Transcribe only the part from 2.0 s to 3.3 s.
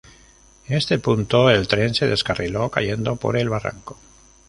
descarriló, cayendo